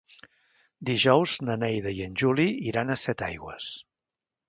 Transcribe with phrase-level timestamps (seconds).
[0.91, 3.73] Dijous na Neida i en Juli iran a Setaigües.